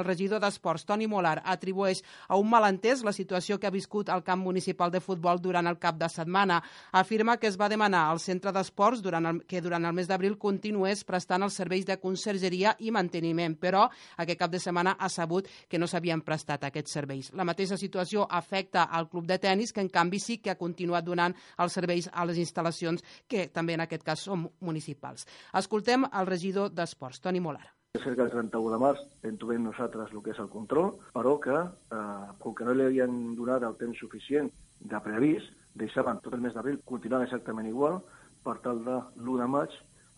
El 0.00 0.04
regidor 0.04 0.42
d'Esports, 0.44 0.82
Toni 0.84 1.06
Molar, 1.08 1.38
atribueix 1.48 2.02
a 2.28 2.36
un 2.36 2.50
malentès 2.52 3.00
la 3.06 3.14
situació 3.16 3.56
que 3.56 3.64
ha 3.64 3.72
viscut 3.72 4.10
el 4.12 4.20
camp 4.26 4.42
municipal 4.44 4.90
de 4.92 5.00
futbol 5.00 5.38
durant 5.40 5.70
el 5.70 5.78
cap 5.80 5.96
de 5.96 6.10
setmana. 6.12 6.58
Afirma 7.00 7.38
que 7.40 7.48
es 7.48 7.54
va 7.56 7.70
demanar 7.72 8.02
al 8.10 8.20
centre 8.20 8.52
d'esports 8.52 9.00
durant 9.00 9.24
el, 9.30 9.38
que 9.48 9.62
durant 9.64 9.88
el 9.88 9.94
mes 9.96 10.10
d'abril 10.10 10.36
continués 10.36 11.00
prestant 11.08 11.46
els 11.46 11.56
serveis 11.56 11.86
de 11.88 11.96
consergeria 12.02 12.74
i 12.84 12.92
manteniment, 12.92 13.54
però 13.56 13.86
aquest 14.18 14.40
cap 14.42 14.52
de 14.52 14.60
setmana 14.60 14.98
ha 15.00 15.08
sabut 15.08 15.48
que 15.66 15.80
no 15.80 15.88
s'havien 15.88 16.20
prestat 16.20 16.68
aquests 16.68 16.98
serveis. 16.98 17.32
La 17.32 17.48
mateixa 17.48 17.80
situació 17.80 18.28
afecta 18.28 18.90
al 18.92 19.08
club 19.08 19.24
de 19.24 19.40
tennis, 19.40 19.72
que 19.72 19.80
en 19.80 19.88
canvi 19.88 20.20
sí 20.20 20.36
que 20.44 20.52
ha 20.52 20.58
continuat 20.60 21.08
donant 21.08 21.38
els 21.56 21.80
serveis 21.80 22.10
a 22.12 22.28
les 22.28 22.36
instal·lacions 22.44 23.00
que 23.26 23.48
també 23.48 23.80
en 23.80 23.86
aquest 23.88 24.04
cas 24.04 24.28
són 24.28 24.44
municipals. 24.60 25.24
Escoltem 25.56 26.04
el 26.12 26.28
regidor 26.28 26.68
d'Esports, 26.68 27.24
Toni 27.24 27.40
Molar. 27.40 27.75
Cerca 28.02 28.24
del 28.24 28.32
31 28.32 28.72
de 28.72 28.78
març 28.82 29.02
en 29.28 29.38
trobem 29.40 29.64
nosaltres 29.64 30.12
el 30.12 30.22
que 30.22 30.32
és 30.34 30.40
el 30.42 30.48
control, 30.52 30.92
però 31.14 31.36
que, 31.40 31.56
eh, 31.96 32.28
com 32.42 32.54
que 32.54 32.64
no 32.64 32.74
li 32.74 32.86
havien 32.86 33.34
donat 33.36 33.62
el 33.62 33.76
temps 33.76 33.98
suficient 33.98 34.50
de 34.80 35.00
preavís, 35.00 35.44
deixaven 35.74 36.20
tot 36.24 36.34
el 36.34 36.40
mes 36.40 36.54
d'abril 36.54 36.80
continuant 36.84 37.24
exactament 37.24 37.68
igual, 37.68 38.00
per 38.44 38.58
tal 38.64 38.84
de 38.84 38.96
l'1 39.22 39.38
de 39.42 39.46
maig 39.46 39.70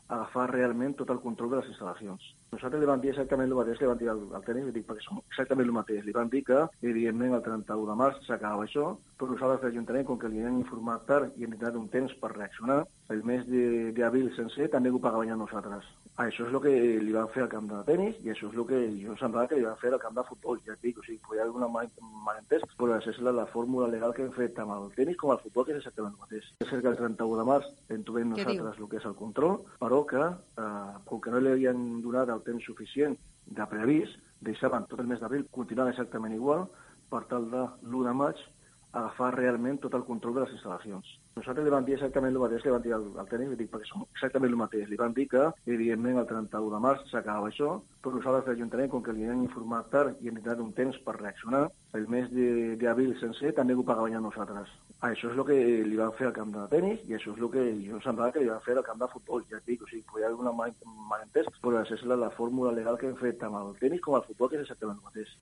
agafar 0.09 0.51
realment 0.51 0.95
tot 0.97 1.11
el 1.11 1.21
control 1.21 1.51
de 1.51 1.61
les 1.61 1.71
instal·lacions. 1.73 2.35
Nosaltres 2.53 2.81
li 2.81 2.89
vam 2.89 3.01
dir 3.03 3.11
exactament 3.13 3.51
el 3.51 3.59
mateix, 3.59 3.81
li 3.81 3.89
vam 3.91 3.99
dir 4.01 4.09
al, 4.13 4.23
al 4.39 4.45
tècnic, 4.47 4.71
dic, 4.73 4.87
perquè 4.89 5.05
som 5.05 5.21
exactament 5.21 5.69
el 5.69 5.77
mateix. 5.77 6.05
Li 6.07 6.17
vam 6.17 6.31
dir 6.33 6.43
que, 6.49 6.63
evidentment, 6.81 7.37
el 7.37 7.45
31 7.45 7.89
de 7.91 7.97
març 8.03 8.23
s'acabava 8.25 8.65
això, 8.65 8.95
però 9.21 9.35
nosaltres 9.35 9.67
l'Ajuntament, 9.67 10.07
com 10.09 10.21
que 10.23 10.31
li 10.33 10.41
hem 10.41 10.63
informat 10.63 11.05
tard 11.11 11.37
i 11.37 11.45
hem 11.45 11.57
donat 11.59 11.77
un 11.77 11.89
temps 11.93 12.15
per 12.23 12.33
reaccionar, 12.33 12.85
el 13.13 13.25
mes 13.25 13.45
d'abril 13.97 14.29
sencer 14.37 14.69
també 14.73 14.93
ho 14.93 15.01
pagaven 15.01 15.33
a 15.33 15.41
nosaltres. 15.41 15.87
Això 16.19 16.49
és 16.49 16.55
el 16.55 16.61
que 16.65 16.73
li 17.05 17.13
van 17.15 17.29
fer 17.31 17.45
al 17.45 17.51
camp 17.53 17.69
de 17.71 17.79
tenis 17.87 18.17
i 18.27 18.33
això 18.33 18.49
és 18.49 18.57
el 18.59 18.67
que 18.67 18.79
jo 18.99 19.15
semblava 19.21 19.47
que 19.51 19.59
li 19.61 19.67
van 19.67 19.77
fer 19.79 19.93
al 19.95 20.01
camp 20.03 20.17
de 20.17 20.25
futbol. 20.27 20.59
Ja 20.67 20.75
et 20.75 20.83
dic, 20.83 20.99
o 20.99 21.05
sigui, 21.07 21.21
podia 21.23 21.45
haver 21.45 21.55
una 21.61 21.69
mal, 21.71 21.87
malentès, 22.27 22.65
però 22.81 22.97
això 22.97 23.13
és 23.13 23.21
la, 23.23 23.33
la 23.37 23.47
fórmula 23.53 23.87
legal 23.93 24.17
que 24.17 24.25
hem 24.27 24.33
fet 24.35 24.57
tant 24.57 24.73
al 24.75 24.91
tenis 24.97 25.21
com 25.21 25.31
al 25.31 25.39
futbol, 25.45 25.69
que 25.69 25.77
és 25.77 25.79
exactament 25.79 26.17
el 26.17 26.25
mateix. 26.25 26.49
És 26.65 26.73
cerca 26.73 26.91
del 26.91 26.99
31 27.05 27.39
de 27.39 27.47
març 27.53 27.71
en 27.95 28.03
trobem 28.09 28.35
nosaltres 28.35 28.83
el 28.83 28.91
que 28.91 28.99
és 28.99 29.07
el 29.13 29.17
control, 29.21 29.61
però 29.79 30.03
que, 30.11 30.25
eh, 30.65 30.99
com 31.07 31.23
que 31.23 31.35
no 31.37 31.45
li 31.45 31.55
havien 31.55 31.87
donat 32.03 32.35
el 32.39 32.45
temps 32.47 32.71
suficient 32.71 33.17
de 33.59 33.67
preavís, 33.71 34.15
deixaven 34.45 34.87
tot 34.91 35.03
el 35.03 35.11
mes 35.11 35.21
d'abril 35.21 35.49
continuant 35.55 35.91
exactament 35.91 36.35
igual, 36.37 36.69
per 37.11 37.25
tal 37.31 37.51
de 37.51 37.65
l'1 37.89 38.07
de 38.07 38.15
maig 38.23 38.41
agafar 38.99 39.35
realment 39.35 39.79
tot 39.83 39.95
el 39.95 40.05
control 40.05 40.35
de 40.35 40.45
les 40.45 40.53
instal·lacions. 40.57 41.09
Nosaltres 41.37 41.67
li 41.67 41.73
vam 41.75 41.85
dir 41.85 41.95
exactament 41.97 42.33
el 42.33 42.41
mateix, 42.43 42.65
li 42.65 42.73
vam 42.73 42.85
dir 42.85 42.95
al, 42.97 43.05
al 43.21 43.29
tècnic, 43.29 43.55
dic, 43.61 43.71
perquè 43.73 43.89
som 43.89 44.05
exactament 44.07 44.53
el 44.53 44.61
mateix. 44.63 44.89
Li 44.89 44.99
vam 45.01 45.15
dir 45.17 45.27
que, 45.33 45.45
evidentment, 45.67 46.21
el 46.23 46.29
31 46.31 46.73
de 46.75 46.81
març 46.87 47.05
s'acabava 47.13 47.51
això, 47.53 47.75
però 48.03 48.17
nosaltres 48.17 48.49
l'Ajuntament, 48.49 48.91
com 48.95 49.05
que 49.05 49.15
li 49.17 49.29
hem 49.29 49.45
informat 49.45 49.91
tard 49.93 50.23
i 50.25 50.33
hem 50.33 50.41
donat 50.41 50.65
un 50.65 50.73
temps 50.81 51.01
per 51.05 51.19
reaccionar, 51.19 51.67
el 52.01 52.09
mes 52.15 52.33
d'abril 52.81 53.15
sencer 53.21 53.53
també 53.61 53.77
ho 53.77 53.85
pagaven 53.85 54.17
a 54.17 54.25
nosaltres. 54.25 54.73
Això 55.07 55.29
és 55.31 55.37
el 55.39 55.45
que 55.47 55.57
li 55.87 55.99
van 55.99 56.15
fer 56.19 56.27
al 56.27 56.33
camp 56.37 56.49
de 56.55 56.63
tenis 56.73 57.03
i 57.07 57.15
això 57.15 57.31
és 57.31 57.43
el 57.43 57.51
que 57.53 57.67
jo 57.85 58.01
semblava 58.07 58.35
que 58.35 58.41
li 58.43 58.49
van 58.51 58.65
fer 58.65 58.75
al 58.77 58.87
camp 58.87 58.99
de 59.03 59.09
futbol. 59.13 59.45
Ja 59.51 59.61
et 59.61 59.71
dic, 59.71 59.85
o 59.85 59.91
sigui, 59.91 60.03
podia 60.11 60.27
haver 60.27 60.41
una 60.43 60.53
mal, 60.61 60.73
malentès, 61.13 61.47
però 61.63 61.79
això 61.79 61.95
és 61.95 62.03
la, 62.03 62.17
la 62.25 62.33
fórmula 62.39 62.75
legal 62.75 62.99
que 62.99 63.07
hem 63.07 63.15
fet 63.21 63.39
tant 63.39 63.55
al 63.55 63.77
tenis 63.79 64.03
com 64.03 64.17
al 64.19 64.27
futbol, 64.27 64.51
que 64.51 64.59
és 64.59 64.67
exactament 64.67 64.99
el 64.99 65.07
mateix. 65.07 65.37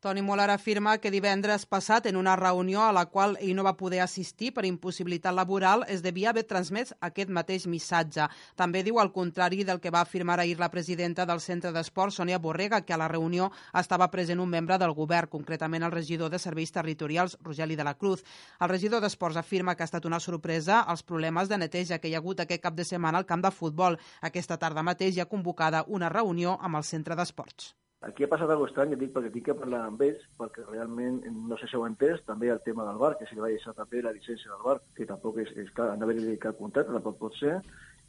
Toni 0.00 0.22
Molar 0.22 0.52
afirma 0.54 0.92
que 1.02 1.10
divendres 1.10 1.64
passat, 1.66 2.04
en 2.06 2.16
una 2.16 2.36
reunió 2.36 2.84
a 2.84 2.92
la 2.94 3.06
qual 3.10 3.32
ell 3.42 3.56
no 3.58 3.64
va 3.66 3.72
poder 3.76 3.98
assistir 3.98 4.52
per 4.54 4.62
impossibilitat 4.62 5.34
laboral, 5.34 5.82
es 5.90 6.04
devia 6.04 6.28
haver 6.30 6.44
transmès 6.46 6.92
aquest 7.08 7.32
mateix 7.34 7.64
missatge. 7.66 8.28
També 8.54 8.84
diu 8.86 9.00
el 9.02 9.10
contrari 9.10 9.64
del 9.66 9.80
que 9.82 9.90
va 9.90 10.04
afirmar 10.06 10.36
ahir 10.38 10.60
la 10.60 10.68
presidenta 10.70 11.26
del 11.26 11.42
Centre 11.42 11.72
d'Esport, 11.74 12.14
Sònia 12.14 12.38
Borrega, 12.38 12.84
que 12.86 12.94
a 12.94 13.00
la 13.02 13.08
reunió 13.10 13.48
estava 13.74 14.06
present 14.12 14.38
un 14.38 14.52
membre 14.52 14.78
del 14.78 14.94
govern, 14.94 15.32
concretament 15.32 15.82
el 15.82 15.96
regidor 15.96 16.30
de 16.30 16.38
Serveis 16.38 16.70
Territorials, 16.70 17.34
Rogeli 17.42 17.74
de 17.74 17.88
la 17.90 17.96
Cruz. 17.98 18.22
El 18.60 18.70
regidor 18.70 19.02
d'Esports 19.02 19.42
afirma 19.42 19.74
que 19.74 19.82
ha 19.82 19.90
estat 19.90 20.06
una 20.06 20.22
sorpresa 20.22 20.84
els 20.86 21.02
problemes 21.02 21.50
de 21.50 21.58
neteja 21.58 21.98
que 21.98 22.06
hi 22.06 22.14
ha 22.14 22.22
hagut 22.22 22.46
aquest 22.46 22.62
cap 22.62 22.78
de 22.78 22.86
setmana 22.86 23.18
al 23.18 23.26
camp 23.26 23.42
de 23.42 23.50
futbol. 23.50 23.98
Aquesta 24.22 24.62
tarda 24.62 24.86
mateix 24.86 25.16
hi 25.16 25.26
ha 25.26 25.30
convocada 25.34 25.82
una 25.88 26.08
reunió 26.08 26.54
amb 26.62 26.78
el 26.78 26.86
Centre 26.86 27.18
d'Esports. 27.18 27.74
Aquí 28.06 28.22
ha 28.22 28.30
passat 28.30 28.50
alguna 28.54 28.70
estrany, 28.70 28.92
dic, 28.94 29.10
perquè 29.14 29.30
tinc 29.34 29.44
que 29.48 29.54
parlar 29.58 29.80
amb 29.88 30.02
ells, 30.06 30.22
perquè 30.38 30.62
realment, 30.68 31.16
no 31.50 31.56
sé 31.58 31.66
si 31.66 31.74
ho 31.74 31.82
entès, 31.86 32.20
també 32.28 32.52
el 32.54 32.60
tema 32.62 32.84
del 32.86 33.00
bar, 33.00 33.16
que 33.18 33.26
se 33.26 33.34
li 33.34 33.42
va 33.42 33.50
deixar 33.50 33.74
també 33.74 34.02
la 34.04 34.12
llicència 34.14 34.52
del 34.52 34.62
bar, 34.62 34.76
que 34.94 35.06
tampoc 35.08 35.40
és, 35.42 35.50
és 35.64 35.72
clar, 35.74 35.88
han 35.90 36.04
d'haver-hi 36.04 36.36
cap 36.44 36.60
contracte, 36.60 36.94
tampoc 36.94 37.18
pot 37.18 37.38
ser, 37.40 37.56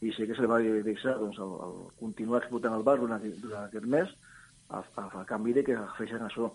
i 0.06 0.14
sí 0.14 0.28
que 0.30 0.38
se 0.38 0.46
li 0.46 0.52
va 0.52 0.60
deixar 0.62 1.16
doncs, 1.18 1.40
el, 1.42 1.56
el 1.66 1.80
continuar 2.04 2.44
explotant 2.44 2.78
el 2.78 2.86
bar 2.86 3.00
durant, 3.02 3.26
durant 3.42 3.66
aquest 3.66 3.88
mes, 3.96 4.14
a, 4.70 4.84
a, 4.84 5.08
a 5.22 5.26
canvi 5.32 5.58
de 5.58 5.66
que 5.66 5.78
feixen 5.98 6.22
això. 6.28 6.52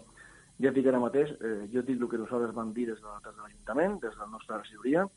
Ja 0.62 0.70
dic 0.70 0.86
ara 0.86 1.02
mateix, 1.02 1.32
eh, 1.42 1.64
jo 1.72 1.82
dic 1.82 1.98
el 1.98 2.10
que 2.12 2.20
nosaltres 2.22 2.54
vam 2.54 2.70
dir 2.76 2.86
des 2.92 3.00
de, 3.02 3.16
de 3.26 3.34
l'Ajuntament, 3.40 3.98
des 4.04 4.14
de 4.14 4.22
la 4.22 4.30
nostra 4.30 4.60
regidoria, 4.62 5.08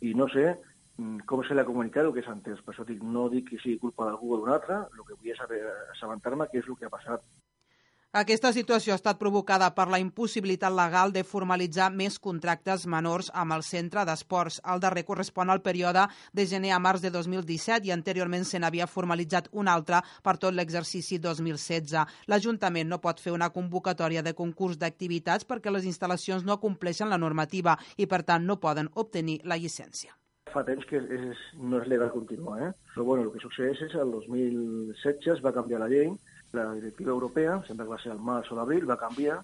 i 0.00 0.14
no 0.16 0.30
sé 0.32 0.46
mm, 0.54 1.26
com 1.28 1.44
se 1.44 1.52
li 1.52 1.60
ha 1.60 1.68
comunicat 1.68 2.08
o 2.08 2.16
què 2.16 2.24
s'ha 2.24 2.38
entès. 2.38 2.64
Per 2.64 2.72
això 2.72 2.88
dic, 2.88 3.04
no 3.04 3.28
dic 3.28 3.50
que 3.50 3.60
sigui 3.60 3.82
culpa 3.84 4.08
d'algú 4.08 4.32
o 4.32 4.40
d'un 4.40 4.54
altre, 4.56 4.80
el 4.96 5.04
que 5.04 5.18
vull 5.18 5.34
és 5.34 5.44
assabentar-me 5.44 6.48
què 6.48 6.64
és 6.64 6.72
el 6.72 6.80
que 6.80 6.88
ha 6.88 6.96
passat. 6.96 7.28
Aquesta 8.16 8.48
situació 8.56 8.94
ha 8.94 8.96
estat 8.96 9.18
provocada 9.20 9.66
per 9.76 9.84
la 9.92 9.98
impossibilitat 10.00 10.72
legal 10.72 11.10
de 11.12 11.20
formalitzar 11.20 11.90
més 11.92 12.14
contractes 12.26 12.86
menors 12.88 13.26
amb 13.42 13.52
el 13.52 13.64
centre 13.66 14.06
d'esports. 14.08 14.56
El 14.72 14.80
darrer 14.80 15.02
correspon 15.04 15.52
al 15.52 15.60
període 15.60 16.06
de 16.32 16.46
gener 16.48 16.70
a 16.72 16.78
març 16.80 17.04
de 17.04 17.10
2017 17.12 17.90
i 17.90 17.92
anteriorment 17.92 18.46
se 18.48 18.56
n'havia 18.56 18.86
formalitzat 18.88 19.50
un 19.52 19.68
altre 19.68 20.00
per 20.24 20.38
tot 20.40 20.56
l'exercici 20.56 21.18
2016. 21.20 22.06
L'Ajuntament 22.32 22.88
no 22.88 23.02
pot 23.04 23.20
fer 23.20 23.34
una 23.36 23.50
convocatòria 23.52 24.22
de 24.24 24.32
concurs 24.38 24.80
d'activitats 24.80 25.44
perquè 25.44 25.74
les 25.74 25.84
instal·lacions 25.84 26.46
no 26.48 26.56
compleixen 26.62 27.12
la 27.12 27.20
normativa 27.20 27.76
i, 27.98 28.06
per 28.06 28.22
tant, 28.22 28.46
no 28.48 28.56
poden 28.56 28.88
obtenir 28.94 29.42
la 29.44 29.60
llicència 29.60 30.16
fa 30.56 30.62
temps 30.64 30.86
que 30.88 30.96
és, 30.96 31.40
no 31.58 31.82
és 31.82 31.88
legal 31.90 32.08
continuar, 32.14 32.54
eh? 32.64 32.70
Però 32.94 33.04
bueno, 33.04 33.26
el 33.26 33.32
que 33.34 33.42
succeeix 33.42 33.82
és 33.84 33.92
que 33.92 34.00
el 34.00 34.14
2016 34.14 35.34
es 35.34 35.42
va 35.44 35.52
canviar 35.52 35.82
la 35.82 35.90
llei 35.92 36.14
la 36.64 36.74
directiva 36.74 37.12
europea, 37.14 37.60
sempre 37.66 37.86
que 37.86 37.94
va 37.94 38.00
ser 38.02 38.12
al 38.12 38.22
març 38.22 38.50
o 38.52 38.58
l'abril, 38.58 38.88
va 38.88 38.98
canviar 39.00 39.40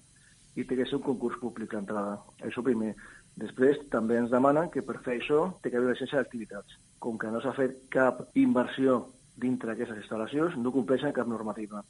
i 0.55 0.65
té 0.69 0.77
que 0.77 0.85
ser 0.85 0.99
un 0.99 1.05
concurs 1.07 1.39
públic 1.41 1.73
d'entrada. 1.73 2.17
Això 2.45 2.63
primer. 2.65 2.93
Després 3.39 3.79
també 3.93 4.19
ens 4.21 4.31
demanen 4.33 4.69
que 4.73 4.83
per 4.85 4.99
fer 5.05 5.17
això 5.17 5.45
té 5.61 5.71
que 5.71 5.79
haver 5.79 5.93
llicència 5.93 6.19
d'activitats. 6.19 6.77
Com 7.01 7.17
que 7.17 7.31
no 7.33 7.41
s'ha 7.41 7.55
fet 7.57 7.79
cap 7.93 8.21
inversió 8.37 8.99
dintre 9.41 9.71
d'aquestes 9.71 10.03
instal·lacions, 10.03 10.57
no 10.61 10.73
compleixen 10.75 11.15
cap 11.15 11.27
normativa. 11.27 11.81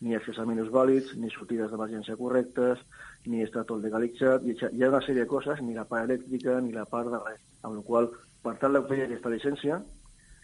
Ni 0.00 0.14
accés 0.16 0.38
a 0.38 0.46
minus 0.48 0.70
vàlids, 0.72 1.12
ni 1.16 1.28
sortides 1.32 1.70
d'emergència 1.72 2.16
correctes, 2.20 2.80
ni 3.26 3.42
està 3.44 3.64
tot 3.68 3.82
legalitzat, 3.84 4.44
hi 4.44 4.56
ha 4.84 4.90
una 4.92 5.02
sèrie 5.04 5.24
de 5.24 5.28
coses, 5.28 5.60
ni 5.64 5.76
la 5.76 5.84
part 5.88 6.08
elèctrica, 6.08 6.58
ni 6.60 6.72
la 6.72 6.84
part 6.88 7.12
de 7.12 7.20
res. 7.20 7.44
Amb 7.62 7.78
la 7.78 7.84
qual 7.84 8.10
per 8.44 8.56
tal 8.60 8.76
d'obtenir 8.76 9.06
aquesta 9.06 9.32
llicència, 9.32 9.80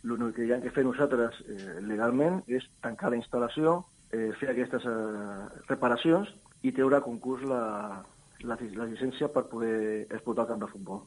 l'únic 0.09 0.37
que 0.37 0.47
hi 0.47 0.53
ha 0.53 0.61
que 0.63 0.73
fer 0.75 0.85
nosaltres 0.85 1.41
eh, 1.47 1.81
legalment 1.87 2.41
és 2.51 2.65
tancar 2.85 3.13
la 3.13 3.21
instal·lació, 3.21 3.81
eh, 4.13 4.31
fer 4.41 4.53
aquestes 4.53 4.85
eh, 4.87 5.49
reparacions 5.69 6.31
i 6.63 6.73
treure 6.77 6.99
a 6.99 7.05
concurs 7.05 7.43
la, 7.49 7.65
la, 8.45 8.61
la 8.79 8.87
llicència 8.87 9.33
per 9.33 9.49
poder 9.51 10.07
explotar 10.11 10.47
el 10.47 10.53
camp 10.53 10.65
de 10.65 10.71
futbol. 10.71 11.03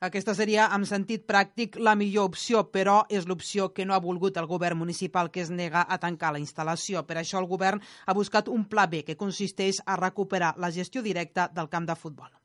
Aquesta 0.00 0.32
seria, 0.32 0.64
en 0.72 0.86
sentit 0.88 1.26
pràctic, 1.28 1.74
la 1.76 1.92
millor 1.92 2.30
opció, 2.30 2.62
però 2.72 3.02
és 3.12 3.26
l'opció 3.28 3.66
que 3.76 3.84
no 3.84 3.92
ha 3.92 4.00
volgut 4.00 4.38
el 4.40 4.48
govern 4.48 4.80
municipal, 4.80 5.28
que 5.28 5.42
es 5.44 5.50
nega 5.52 5.84
a 5.84 6.00
tancar 6.00 6.32
la 6.32 6.40
instal·lació. 6.40 7.04
Per 7.04 7.18
això 7.20 7.36
el 7.42 7.50
govern 7.50 7.84
ha 8.06 8.16
buscat 8.16 8.48
un 8.48 8.64
pla 8.64 8.88
B, 8.88 9.04
que 9.04 9.20
consisteix 9.20 9.82
a 9.84 10.00
recuperar 10.00 10.54
la 10.56 10.72
gestió 10.72 11.04
directa 11.04 11.50
del 11.52 11.68
camp 11.68 11.92
de 11.92 12.00
futbol. 12.00 12.39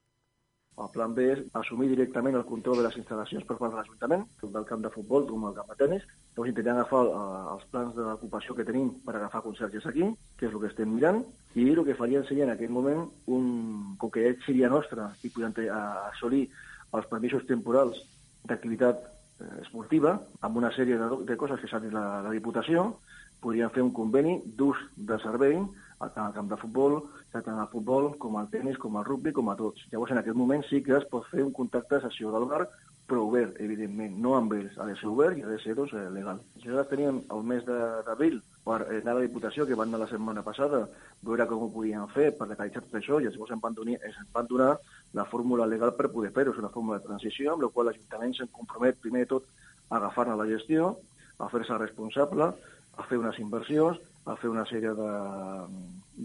El 0.84 0.90
plan 0.92 1.14
B 1.16 1.26
és 1.32 1.42
assumir 1.56 1.88
directament 1.88 2.36
el 2.36 2.44
control 2.48 2.82
de 2.82 2.84
les 2.84 2.96
instal·lacions 3.00 3.46
per 3.48 3.56
part 3.60 3.72
de 3.72 3.78
l'Ajuntament, 3.80 4.26
del 4.56 4.66
camp 4.68 4.82
de 4.84 4.92
futbol 4.92 5.24
com 5.30 5.46
el 5.48 5.56
camp 5.56 5.70
de 5.72 5.78
tenis. 5.80 6.04
Llavors 6.34 6.52
intentem 6.52 6.76
agafar 6.76 7.02
eh, 7.08 7.22
els 7.54 7.64
plans 7.72 7.96
d'ocupació 7.96 8.58
que 8.58 8.66
tenim 8.68 8.90
per 9.06 9.16
agafar 9.16 9.44
conserges 9.46 9.88
aquí, 9.88 10.10
que 10.36 10.50
és 10.50 10.52
el 10.52 10.60
que 10.60 10.72
estem 10.74 10.92
mirant, 10.92 11.22
i 11.56 11.70
el 11.72 11.84
que 11.88 11.96
faria 11.96 12.26
seria 12.28 12.44
en 12.50 12.52
aquest 12.56 12.76
moment, 12.76 13.06
un, 13.32 13.48
com 14.02 14.12
que 14.12 14.26
ja 14.26 14.36
seria 14.44 14.72
nostra 14.74 15.08
i 15.24 15.32
podem 15.32 15.56
assolir 16.12 16.44
els 16.92 17.08
permisos 17.12 17.48
temporals 17.48 18.04
d'activitat 18.44 19.00
eh, 19.06 19.52
esportiva, 19.64 20.18
amb 20.44 20.60
una 20.60 20.76
sèrie 20.76 21.00
de, 21.00 21.10
de 21.32 21.40
coses 21.40 21.64
que 21.64 21.72
s'ha 21.72 21.80
dit 21.86 21.96
la, 21.96 22.20
la 22.28 22.36
Diputació, 22.36 22.90
podríem 23.40 23.72
fer 23.72 23.84
un 23.86 23.96
conveni 23.96 24.42
d'ús 24.60 24.84
de 24.98 25.24
servei 25.24 25.56
tant 26.00 26.26
al 26.26 26.34
camp 26.36 26.50
de 26.52 26.58
futbol, 26.60 26.98
tant 27.32 27.60
al 27.60 27.70
futbol 27.72 28.12
com 28.22 28.36
al 28.40 28.50
tennis, 28.52 28.78
com 28.82 28.98
al 28.98 29.06
rugby, 29.08 29.32
com 29.36 29.50
a 29.50 29.56
tots. 29.60 29.86
Llavors, 29.92 30.12
en 30.12 30.22
aquest 30.22 30.38
moment 30.38 30.64
sí 30.70 30.82
que 30.84 30.98
es 30.98 31.08
pot 31.12 31.28
fer 31.32 31.44
un 31.44 31.54
contacte 31.56 31.96
de 31.96 32.08
sessió 32.08 32.32
del 32.36 32.48
bar, 32.50 32.66
però 33.06 33.22
obert, 33.28 33.60
evidentment, 33.62 34.16
no 34.22 34.34
amb 34.36 34.54
ells. 34.58 34.78
Ha 34.82 34.88
de 34.90 34.96
ser 34.98 35.08
obert 35.12 35.38
i 35.38 35.44
ha 35.46 35.50
de 35.50 35.60
ser 35.62 35.76
doncs, 35.78 35.94
eh, 35.94 36.08
legal. 36.14 36.40
Nosaltres 36.56 36.90
teníem 36.90 37.20
el 37.36 37.44
mes 37.52 37.66
d'abril 37.66 38.40
per 38.66 38.80
anar 38.82 39.14
a 39.14 39.18
la 39.20 39.26
Diputació, 39.28 39.68
que 39.68 39.78
van 39.78 39.92
anar 39.92 40.02
la 40.04 40.10
setmana 40.10 40.44
passada, 40.44 40.88
veure 41.22 41.46
com 41.48 41.68
ho 41.68 41.70
podien 41.76 42.08
fer 42.16 42.32
per 42.38 42.48
legalitzar 42.50 42.82
tot 42.88 42.98
això, 43.00 43.20
i 43.22 43.28
llavors 43.28 43.54
em 43.54 43.62
van, 43.62 43.78
donar, 43.78 44.00
ens 44.10 44.18
van 44.34 44.50
donar 44.50 44.72
la 45.14 45.28
fórmula 45.30 45.70
legal 45.70 45.94
per 45.94 46.10
poder 46.10 46.34
fer-ho. 46.34 46.56
És 46.56 46.64
una 46.64 46.74
fórmula 46.74 46.98
de 46.98 47.06
transició, 47.06 47.54
amb 47.54 47.68
la 47.68 47.70
qual 47.70 47.92
l'Ajuntament 47.92 48.34
se'n 48.34 48.52
compromet, 48.52 48.98
primer 49.06 49.26
de 49.26 49.34
tot, 49.36 49.46
a 49.90 50.00
agafar-ne 50.00 50.36
la 50.36 50.50
gestió, 50.50 50.96
a 51.38 51.50
fer-se 51.52 51.78
responsable, 51.78 52.50
a 52.98 53.04
fer 53.06 53.22
unes 53.22 53.38
inversions, 53.40 54.02
a 54.26 54.36
fer 54.42 54.50
una 54.50 54.66
sèrie 54.70 54.94
de, 54.98 55.10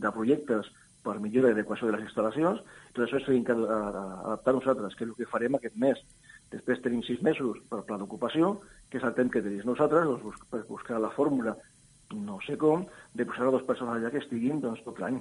de 0.05 0.12
projectes 0.17 0.70
per 1.05 1.17
millora 1.20 1.50
i 1.50 1.56
adequació 1.56 1.88
de 1.88 1.97
les 1.97 2.06
instal·lacions. 2.08 2.61
Tot 2.93 3.05
això 3.06 3.20
s'ha 3.23 3.56
d'adaptar 3.56 4.55
nosaltres, 4.56 4.97
que 4.97 5.06
és 5.06 5.11
el 5.11 5.17
que 5.19 5.29
farem 5.31 5.56
aquest 5.56 5.76
mes. 5.81 6.00
Després 6.52 6.82
tenim 6.85 7.02
sis 7.06 7.20
mesos 7.23 7.61
per 7.70 7.82
pla 7.88 7.99
d'ocupació, 8.00 8.56
que 8.91 8.99
és 8.99 9.06
el 9.06 9.14
temps 9.17 9.32
que 9.32 9.43
tenim 9.44 9.62
nosaltres 9.69 10.08
doncs, 10.08 10.41
per 10.50 10.64
buscar 10.69 11.00
la 11.00 11.12
fórmula, 11.17 11.56
no 12.14 12.41
sé 12.47 12.56
com, 12.58 12.85
de 13.14 13.26
posar 13.26 13.47
a 13.47 13.52
dues 13.55 13.69
persones 13.69 13.97
allà 13.97 14.11
que 14.11 14.23
estiguin 14.25 14.61
doncs, 14.64 14.82
tot 14.87 14.99
l'any. 14.99 15.20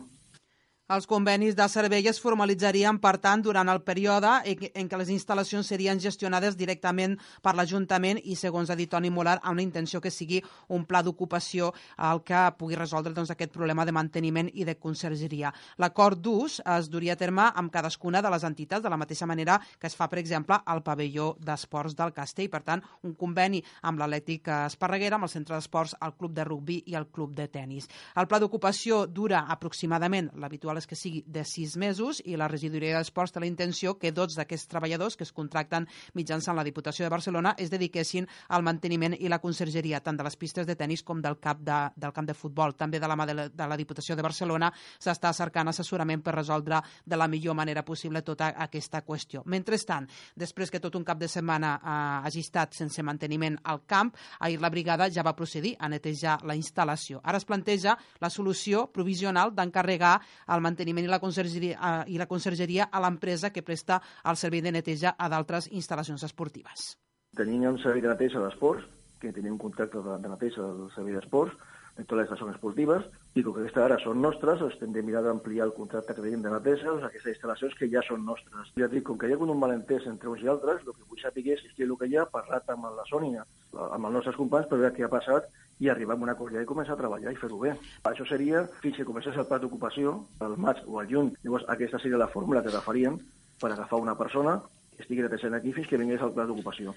Els 0.89 1.05
convenis 1.05 1.53
de 1.53 1.67
servei 1.69 2.07
es 2.09 2.17
formalitzarien, 2.17 2.97
per 2.97 3.19
tant, 3.21 3.43
durant 3.45 3.69
el 3.69 3.83
període 3.85 4.29
en 4.49 4.87
què 4.89 4.97
les 4.97 5.11
instal·lacions 5.13 5.67
serien 5.69 5.99
gestionades 6.01 6.55
directament 6.57 7.11
per 7.45 7.51
l'Ajuntament 7.53 8.17
i, 8.23 8.33
segons 8.33 8.71
ha 8.73 8.77
dit 8.79 8.89
Toni 8.89 9.11
Molar, 9.13 9.35
amb 9.43 9.59
una 9.59 9.61
intenció 9.61 10.01
que 10.01 10.09
sigui 10.09 10.39
un 10.73 10.87
pla 10.89 11.03
d'ocupació 11.05 11.67
al 12.07 12.23
que 12.25 12.39
pugui 12.57 12.79
resoldre 12.79 13.13
doncs, 13.13 13.29
aquest 13.29 13.53
problema 13.53 13.85
de 13.85 13.93
manteniment 13.93 14.49
i 14.49 14.65
de 14.65 14.79
consergeria. 14.81 15.51
L'acord 15.77 16.17
d'ús 16.17 16.57
es 16.65 16.89
duria 16.89 17.13
a 17.13 17.21
terme 17.21 17.45
amb 17.53 17.69
cadascuna 17.69 18.23
de 18.25 18.33
les 18.33 18.47
entitats, 18.49 18.81
de 18.81 18.89
la 18.89 18.97
mateixa 18.97 19.29
manera 19.29 19.59
que 19.77 19.85
es 19.91 19.99
fa, 19.99 20.09
per 20.09 20.17
exemple, 20.23 20.57
al 20.65 20.81
pavelló 20.81 21.35
d'esports 21.37 21.93
del 22.01 22.15
Castell. 22.17 22.49
Per 22.49 22.63
tant, 22.65 22.81
un 23.05 23.13
conveni 23.13 23.61
amb 23.83 24.01
l'Atlètic 24.01 24.49
Esparreguera, 24.57 25.21
amb 25.21 25.29
el 25.29 25.35
centre 25.37 25.53
d'esports, 25.53 25.99
el 26.01 26.17
club 26.17 26.33
de 26.33 26.49
rugbi 26.49 26.81
i 26.89 26.97
el 26.97 27.11
club 27.13 27.37
de 27.37 27.45
tennis. 27.45 27.85
El 28.17 28.25
pla 28.25 28.41
d'ocupació 28.41 29.05
dura 29.05 29.45
aproximadament 29.53 30.33
l'habitual 30.33 30.78
és 30.79 30.87
que 30.87 30.97
sigui 30.97 31.23
de 31.27 31.43
sis 31.45 31.75
mesos 31.77 32.21
i 32.25 32.37
la 32.39 32.47
regidoria 32.49 32.97
d'Esports 32.97 33.35
té 33.35 33.41
la 33.43 33.49
intenció 33.49 33.97
que 33.99 34.11
12 34.15 34.39
d'aquests 34.39 34.69
treballadors 34.71 35.17
que 35.19 35.25
es 35.27 35.33
contracten 35.35 35.87
mitjançant 36.17 36.57
la 36.57 36.65
Diputació 36.65 37.05
de 37.05 37.13
Barcelona 37.13 37.55
es 37.57 37.71
dediquessin 37.71 38.27
al 38.49 38.63
manteniment 38.63 39.15
i 39.19 39.29
la 39.29 39.41
consergeria 39.43 40.01
tant 40.03 40.17
de 40.17 40.25
les 40.25 40.37
pistes 40.39 40.67
de 40.67 40.75
tennis 40.79 41.03
com 41.03 41.21
del, 41.21 41.39
cap 41.39 41.61
de, 41.61 41.79
del 41.95 42.13
camp 42.15 42.27
de 42.27 42.35
futbol. 42.37 42.75
També 42.79 42.99
de 42.99 43.07
la 43.07 43.17
mà 43.19 43.27
de 43.29 43.35
la, 43.35 43.47
de 43.49 43.67
la 43.67 43.77
Diputació 43.79 44.15
de 44.15 44.25
Barcelona 44.25 44.71
s'està 44.97 45.33
cercant 45.35 45.69
assessorament 45.69 46.23
per 46.23 46.35
resoldre 46.35 46.81
de 47.05 47.19
la 47.19 47.27
millor 47.27 47.57
manera 47.57 47.83
possible 47.85 48.23
tota 48.25 48.53
aquesta 48.55 49.03
qüestió. 49.05 49.43
Mentrestant, 49.45 50.07
després 50.35 50.71
que 50.71 50.81
tot 50.81 50.95
un 50.95 51.05
cap 51.07 51.19
de 51.19 51.27
setmana 51.27 51.75
eh, 51.77 52.27
hagi 52.27 52.43
estat 52.45 52.77
sense 52.77 53.03
manteniment 53.03 53.57
al 53.63 53.83
camp, 53.85 54.13
ahir 54.39 54.59
la 54.61 54.69
brigada 54.69 55.09
ja 55.11 55.23
va 55.25 55.35
procedir 55.35 55.75
a 55.79 55.89
netejar 55.89 56.39
la 56.47 56.55
instal·lació. 56.55 57.21
Ara 57.23 57.37
es 57.37 57.45
planteja 57.45 57.97
la 58.21 58.29
solució 58.29 58.87
provisional 58.93 59.53
d'encarregar 59.55 60.15
el 60.47 60.61
manteniment 60.61 60.68
i 60.77 61.07
la 61.07 61.19
consergeria, 61.19 61.77
eh, 61.79 62.13
i 62.13 62.17
la 62.17 62.27
consergeria 62.27 62.89
a 62.91 62.99
l'empresa 62.99 63.51
que 63.51 63.63
presta 63.63 64.01
el 64.25 64.35
servei 64.35 64.61
de 64.61 64.71
neteja 64.71 65.15
a 65.17 65.29
d'altres 65.29 65.69
instal·lacions 65.71 66.23
esportives. 66.23 66.97
Tenim 67.35 67.63
un 67.63 67.77
servei 67.79 68.01
de 68.01 68.09
neteja 68.09 68.39
d'esports, 68.39 68.85
que 69.19 69.33
tenim 69.33 69.53
un 69.53 69.59
contracte 69.59 69.97
de, 70.01 70.17
de 70.17 70.29
neteja 70.29 70.61
del 70.61 70.89
servei 70.95 71.13
d'esports, 71.13 71.53
en 71.99 72.05
totes 72.05 72.21
les 72.21 72.29
estacions 72.29 72.55
esportives, 72.55 73.07
i 73.35 73.43
com 73.43 73.53
que 73.53 73.61
aquestes 73.65 73.83
ara 73.83 73.97
són 73.99 74.21
nostres, 74.23 74.61
estem 74.69 74.93
de 74.95 75.03
mirar 75.03 75.21
d'ampliar 75.25 75.65
el 75.67 75.73
contracte 75.75 76.15
que 76.15 76.23
tenim 76.23 76.41
de 76.45 76.53
neteja 76.53 76.87
doncs, 76.87 77.05
aquestes 77.09 77.35
instal·lacions 77.35 77.75
que 77.75 77.89
ja 77.91 78.03
són 78.07 78.23
nostres. 78.25 78.71
Ja 78.79 78.87
dic, 78.87 79.03
com 79.09 79.19
que 79.19 79.27
hi 79.27 79.35
ha 79.35 79.39
hagut 79.39 79.51
un 79.51 79.59
malentès 79.59 80.07
entre 80.07 80.31
uns 80.31 80.45
i 80.45 80.47
altres, 80.47 80.85
el 80.85 80.95
que 80.95 81.09
vull 81.09 81.21
saber 81.21 81.43
és 81.57 81.65
que 81.75 81.83
el 81.83 81.97
que 81.99 82.07
hi 82.07 82.15
ha 82.17 82.29
parlat 82.31 82.71
amb 82.71 82.87
la 82.95 83.05
Sònia, 83.11 83.43
amb 83.73 84.05
els 84.05 84.15
nostres 84.15 84.37
companys, 84.39 84.67
per 84.69 84.79
veure 84.79 84.95
què 84.95 85.05
ha 85.05 85.11
passat 85.11 85.49
i 85.79 85.89
arribar 85.89 86.17
a 86.17 86.23
una 86.23 86.35
cosa 86.39 86.61
i 86.61 86.69
començar 86.69 86.95
a 86.95 87.01
treballar 87.01 87.33
i 87.33 87.39
fer-ho 87.39 87.59
bé. 87.61 87.75
Això 88.09 88.25
seria 88.27 88.65
fins 88.81 88.97
que 88.97 89.07
comencés 89.07 89.37
el 89.37 89.47
pla 89.47 89.59
d'ocupació, 89.61 90.17
al 90.45 90.57
maig 90.57 90.81
o 90.87 90.99
al 90.99 91.07
juny. 91.11 91.31
Llavors, 91.43 91.67
aquesta 91.75 92.01
seria 92.01 92.19
la 92.19 92.31
fórmula 92.33 92.63
que 92.63 92.73
agafaríem 92.73 93.19
per 93.61 93.71
agafar 93.71 94.01
una 94.01 94.17
persona 94.17 94.59
que 94.95 95.05
estigui 95.05 95.23
neteja 95.23 95.55
aquí 95.55 95.73
fins 95.73 95.87
que 95.87 96.01
vingués 96.01 96.21
el 96.21 96.35
pla 96.35 96.47
d'ocupació. 96.49 96.95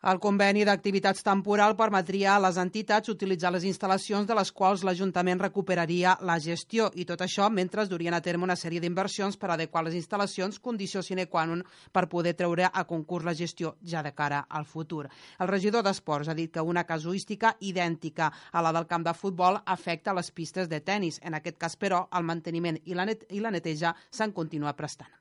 El 0.00 0.16
conveni 0.16 0.62
d'activitats 0.64 1.20
temporal 1.20 1.74
permetria 1.76 2.30
a 2.32 2.40
les 2.40 2.56
entitats 2.56 3.10
utilitzar 3.12 3.50
les 3.52 3.66
instal·lacions 3.68 4.24
de 4.24 4.36
les 4.38 4.50
quals 4.56 4.80
l'Ajuntament 4.88 5.42
recuperaria 5.42 6.14
la 6.24 6.38
gestió 6.40 6.86
i 6.96 7.04
tot 7.04 7.20
això 7.20 7.50
mentre 7.52 7.84
es 7.84 7.90
durien 7.90 8.16
a 8.16 8.22
terme 8.24 8.48
una 8.48 8.56
sèrie 8.56 8.80
d'inversions 8.80 9.36
per 9.36 9.50
adequar 9.52 9.84
les 9.84 9.98
instal·lacions, 10.00 10.56
condició 10.56 11.04
sine 11.04 11.28
qua 11.28 11.44
non 11.44 11.60
per 11.92 12.06
poder 12.08 12.32
treure 12.32 12.72
a 12.72 12.86
concurs 12.88 13.28
la 13.28 13.36
gestió 13.36 13.74
ja 13.84 14.00
de 14.00 14.14
cara 14.16 14.46
al 14.48 14.64
futur. 14.64 15.04
El 15.38 15.52
regidor 15.52 15.84
d'Esports 15.84 16.32
ha 16.32 16.38
dit 16.38 16.48
que 16.54 16.64
una 16.64 16.88
casuística 16.88 17.52
idèntica 17.60 18.32
a 18.52 18.64
la 18.64 18.72
del 18.72 18.88
camp 18.88 19.04
de 19.04 19.12
futbol 19.12 19.60
afecta 19.66 20.16
les 20.16 20.32
pistes 20.32 20.72
de 20.72 20.80
tennis. 20.80 21.20
En 21.20 21.36
aquest 21.36 21.60
cas, 21.60 21.76
però, 21.76 22.06
el 22.16 22.24
manteniment 22.24 22.80
i 22.86 22.96
la, 22.96 23.04
net 23.04 23.28
i 23.28 23.44
la 23.44 23.52
neteja 23.52 23.92
s'han 24.08 24.32
continuat 24.32 24.80
prestant. 24.80 25.19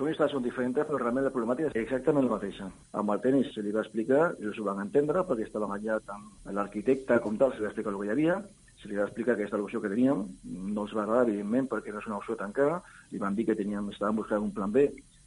Són 0.00 0.08
instal·lacions 0.08 0.44
diferents, 0.46 0.78
però 0.88 0.96
realment 0.96 1.26
la 1.26 1.30
problemàtica 1.34 1.68
és 1.68 1.74
exactament 1.76 2.24
la 2.24 2.38
mateixa. 2.38 2.70
Amb 2.96 3.10
el 3.12 3.18
tenis 3.20 3.50
se 3.52 3.60
li 3.60 3.72
va 3.74 3.82
explicar, 3.84 4.30
ells 4.40 4.56
ho 4.56 4.62
van 4.64 4.78
entendre, 4.80 5.20
perquè 5.28 5.44
estaven 5.44 5.74
allà 5.74 5.98
tant 6.08 6.22
l'arquitecte 6.56 7.18
com 7.20 7.36
tal, 7.36 7.52
se 7.52 7.60
li 7.60 7.66
va 7.66 7.68
explicar 7.68 7.92
el 7.92 7.98
que 7.98 8.06
hi 8.08 8.12
havia, 8.14 8.38
se 8.80 8.88
li 8.88 8.96
va 8.96 9.04
explicar 9.04 9.34
aquesta 9.34 9.60
opció 9.60 9.82
que 9.84 9.90
teníem, 9.92 10.22
no 10.48 10.86
els 10.86 10.94
va 10.96 11.02
agradar, 11.02 11.26
evidentment, 11.28 11.68
perquè 11.68 11.92
no 11.92 12.00
és 12.00 12.08
una 12.08 12.16
opció 12.16 12.38
tancada, 12.40 12.80
li 13.12 13.20
van 13.20 13.36
dir 13.36 13.44
que 13.50 13.58
teníem, 13.58 13.90
estàvem 13.92 14.22
buscant 14.22 14.46
un 14.46 14.54
plan 14.56 14.72
B 14.72 14.86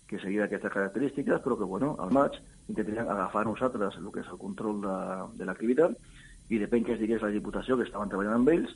que 0.10 0.18
seguia 0.26 0.48
aquestes 0.48 0.74
característiques, 0.74 1.46
però 1.46 1.60
que, 1.60 1.70
bueno, 1.70 1.94
al 2.02 2.10
maig 2.18 2.42
intentaríem 2.66 3.14
agafar 3.14 3.46
nosaltres 3.46 4.02
el 4.02 4.10
que 4.10 4.26
és 4.26 4.34
el 4.34 4.42
control 4.42 4.82
de, 4.88 4.98
de 5.38 5.52
l'activitat 5.52 5.94
i 6.50 6.66
depèn 6.66 6.90
que 6.90 6.98
es 6.98 7.04
digués 7.04 7.22
la 7.22 7.30
Diputació 7.30 7.78
que 7.78 7.86
estaven 7.86 8.10
treballant 8.10 8.42
amb 8.42 8.56
ells, 8.58 8.74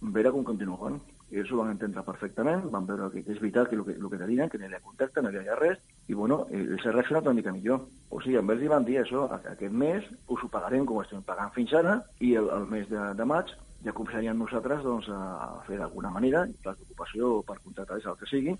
veure 0.00 0.32
com 0.32 0.48
continuen. 0.54 1.02
I 1.34 1.40
ells 1.42 1.50
ho 1.50 1.58
van 1.58 1.72
entendre 1.72 2.04
perfectament, 2.06 2.68
van 2.70 2.86
veure 2.86 3.08
que 3.10 3.24
és 3.26 3.40
veritat 3.42 3.66
que 3.70 3.74
el 3.74 3.82
que, 3.82 3.96
que 3.98 4.20
tenien, 4.20 4.50
que 4.50 4.58
no 4.60 4.64
hi 4.64 4.68
havia 4.68 4.84
contacte, 4.84 5.22
no 5.22 5.32
hi 5.32 5.40
havia 5.40 5.56
res, 5.58 5.80
i 6.06 6.14
bueno, 6.14 6.44
ells 6.54 6.84
s'ha 6.84 6.92
reaccionat 6.94 7.26
una 7.26 7.34
mica 7.40 7.54
millor. 7.56 7.80
O 8.14 8.20
sigui, 8.22 8.38
amb 8.38 8.54
ells 8.54 8.68
van 8.70 8.86
dir 8.86 9.00
això, 9.00 9.26
aquest 9.34 9.74
mes 9.84 10.06
us 10.30 10.44
ho 10.44 10.50
pagarem 10.52 10.86
com 10.86 11.02
estem 11.02 11.24
pagant 11.26 11.50
fins 11.56 11.74
ara, 11.74 11.98
i 12.22 12.36
el, 12.38 12.50
el 12.54 12.68
mes 12.70 12.86
de, 12.92 13.08
de 13.18 13.26
maig 13.26 13.50
ja 13.84 13.92
començaríem 13.96 14.38
nosaltres 14.38 14.84
doncs, 14.86 15.10
a 15.10 15.64
fer 15.66 15.80
d'alguna 15.80 16.12
manera, 16.14 16.44
plans 16.62 16.78
d'ocupació 16.80 17.40
per 17.48 17.58
contractar 17.64 17.98
el 18.00 18.20
que 18.20 18.30
sigui, 18.30 18.54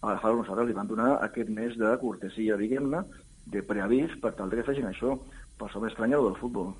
a 0.00 0.12
agafar 0.12 0.32
nosaltres 0.36 0.70
li 0.70 0.76
van 0.78 0.88
donar 0.88 1.10
aquest 1.26 1.50
mes 1.52 1.74
de 1.80 1.90
cortesia, 2.00 2.56
diguem-ne, 2.60 3.02
de 3.50 3.64
preavís 3.66 4.14
per 4.22 4.32
tal 4.38 4.54
que 4.54 4.64
fessin 4.64 4.88
això. 4.88 5.18
Per 5.58 5.68
això 5.68 5.82
m'estranya 5.82 6.16
el 6.20 6.30
del 6.30 6.38
futbol. 6.40 6.70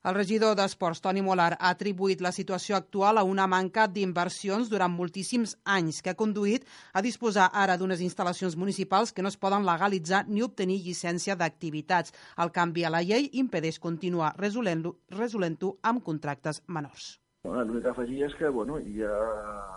El 0.00 0.14
regidor 0.16 0.54
d'Esports, 0.56 1.02
Toni 1.04 1.20
Molar, 1.20 1.58
ha 1.60 1.70
atribuït 1.74 2.22
la 2.24 2.30
situació 2.32 2.76
actual 2.78 3.20
a 3.20 3.24
una 3.28 3.44
manca 3.52 3.82
d'inversions 3.84 4.70
durant 4.72 4.94
moltíssims 4.94 5.52
anys 5.74 5.98
que 6.00 6.14
ha 6.14 6.16
conduït 6.22 6.64
a 6.96 7.02
disposar 7.04 7.50
ara 7.62 7.76
d'unes 7.76 8.00
instal·lacions 8.06 8.56
municipals 8.56 9.12
que 9.12 9.20
no 9.20 9.28
es 9.28 9.36
poden 9.36 9.68
legalitzar 9.68 10.22
ni 10.30 10.40
obtenir 10.46 10.78
llicència 10.86 11.36
d'activitats. 11.36 12.16
El 12.40 12.48
canvi 12.56 12.88
a 12.88 12.94
la 12.96 13.04
llei 13.04 13.28
impedeix 13.44 13.76
continuar 13.76 14.32
resolent-ho 14.40 14.96
resolent 15.20 15.60
amb 15.82 16.00
contractes 16.08 16.62
menors. 16.66 17.20
Bueno, 17.44 17.68
L'únic 17.68 17.84
que 17.84 17.92
afegir 17.92 18.24
és 18.24 18.40
que 18.40 18.48
bueno, 18.48 18.80
hi 18.80 19.04
ha 19.04 19.20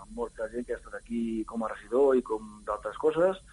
molta 0.08 0.48
gent 0.56 0.64
que 0.64 0.72
ha 0.72 0.80
estat 0.80 1.02
aquí 1.02 1.44
com 1.44 1.64
a 1.64 1.72
regidor 1.76 2.16
i 2.16 2.24
com 2.24 2.62
d'altres 2.64 2.96
coses 2.96 3.44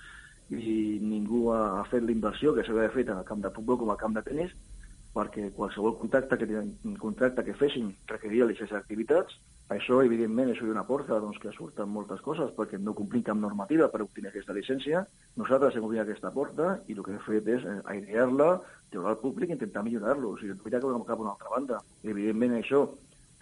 i 0.55 0.99
ningú 1.03 1.49
ha 1.51 1.83
fet 1.91 2.07
la 2.07 2.15
inversió 2.15 2.55
que 2.55 2.63
s'havia 2.63 2.91
fet 2.95 3.11
al 3.11 3.27
camp 3.27 3.43
de 3.43 3.51
futbol 3.59 3.83
com 3.83 3.91
al 3.91 3.99
camp 3.99 4.15
de 4.15 4.23
tenis 4.23 4.55
perquè 5.15 5.49
qualsevol 5.55 5.97
contracte 5.99 6.37
que, 6.39 6.61
contracte 6.99 7.43
que 7.43 7.55
fessin 7.59 7.89
requeria 8.07 8.47
llicència 8.47 8.77
d'activitats. 8.77 9.39
Això, 9.71 10.01
evidentment, 10.03 10.49
és 10.51 10.59
una 10.63 10.83
porta 10.87 11.19
doncs, 11.23 11.39
que 11.39 11.51
surten 11.55 11.91
moltes 11.91 12.19
coses 12.23 12.51
perquè 12.57 12.79
no 12.79 12.95
complim 12.95 13.23
cap 13.27 13.39
normativa 13.39 13.87
per 13.91 14.01
obtenir 14.03 14.31
aquesta 14.31 14.55
llicència. 14.55 15.05
Nosaltres 15.39 15.77
hem 15.77 15.87
obert 15.87 16.03
aquesta 16.03 16.31
porta 16.35 16.73
i 16.87 16.95
el 16.97 17.03
que 17.05 17.15
hem 17.15 17.21
fet 17.27 17.47
és 17.55 17.67
eh, 17.67 17.77
airear-la, 17.93 18.49
treure 18.91 19.13
al 19.13 19.21
públic 19.23 19.51
i 19.51 19.55
intentar 19.55 19.83
millorar-lo. 19.87 20.33
O 20.33 20.39
sigui, 20.39 20.57
mirar 20.65 20.83
cap 20.83 21.15
a 21.19 21.23
una 21.23 21.35
altra 21.35 21.53
banda. 21.55 21.79
Evidentment, 22.03 22.57
això 22.59 22.83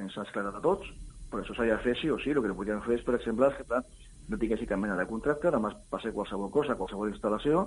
ens 0.02 0.18
ha 0.18 0.26
esclarat 0.28 0.58
a 0.58 0.64
tots, 0.66 0.94
però 1.32 1.42
això 1.42 1.58
s'ha 1.58 1.70
de 1.70 1.82
fer 1.86 1.98
sí 1.98 2.14
o 2.14 2.20
sí. 2.22 2.34
El 2.34 2.44
que 2.44 2.54
no 2.54 2.58
podíem 2.62 2.86
fer 2.86 3.00
és, 3.00 3.06
per 3.06 3.18
exemple, 3.18 3.50
que 3.58 3.66
clar, 3.70 3.82
no 4.30 4.38
tinguessin 4.38 4.70
cap 4.70 4.82
mena 4.82 4.98
de 4.98 5.08
contracte, 5.10 5.50
demà 5.54 5.74
passa 5.90 6.14
qualsevol 6.14 6.52
cosa, 6.54 6.78
qualsevol 6.78 7.10
instal·lació, 7.10 7.66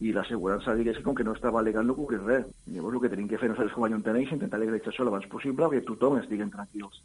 i 0.00 0.12
l'assegurança 0.12 0.74
digués 0.78 0.98
com 1.04 1.14
que 1.14 1.24
no 1.26 1.34
estava 1.36 1.62
legal 1.62 1.86
no 1.86 1.94
cobrir 1.98 2.20
res. 2.22 2.48
Llavors 2.66 2.96
el 2.98 3.04
que 3.04 3.12
tenim 3.12 3.28
que 3.30 3.38
fer 3.38 3.50
nosaltres 3.50 3.76
com 3.76 3.84
a 3.84 3.90
ajuntament 3.92 4.26
és 4.26 4.34
intentar 4.36 4.58
legalitzar 4.62 4.92
això 4.92 5.06
l'abans 5.06 5.30
possible 5.30 5.68
perquè 5.68 5.84
tothom 5.86 6.18
estiguen 6.18 6.50
tranquils. 6.50 7.02